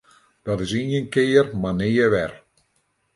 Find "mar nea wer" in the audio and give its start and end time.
1.61-2.31